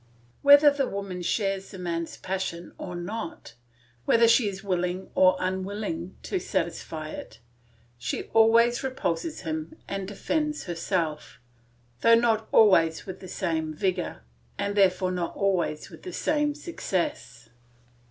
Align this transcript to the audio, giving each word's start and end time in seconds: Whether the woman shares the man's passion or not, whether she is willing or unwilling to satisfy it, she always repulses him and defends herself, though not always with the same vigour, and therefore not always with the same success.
Whether 0.41 0.71
the 0.71 0.87
woman 0.87 1.21
shares 1.21 1.69
the 1.69 1.77
man's 1.77 2.17
passion 2.17 2.73
or 2.79 2.95
not, 2.95 3.53
whether 4.05 4.27
she 4.27 4.47
is 4.49 4.63
willing 4.63 5.11
or 5.13 5.37
unwilling 5.39 6.15
to 6.23 6.39
satisfy 6.39 7.09
it, 7.11 7.37
she 7.99 8.23
always 8.33 8.81
repulses 8.81 9.41
him 9.41 9.75
and 9.87 10.07
defends 10.07 10.63
herself, 10.63 11.37
though 11.99 12.15
not 12.15 12.47
always 12.51 13.05
with 13.05 13.19
the 13.19 13.27
same 13.27 13.75
vigour, 13.75 14.23
and 14.57 14.75
therefore 14.75 15.11
not 15.11 15.35
always 15.35 15.91
with 15.91 16.01
the 16.01 16.13
same 16.13 16.55
success. 16.55 17.49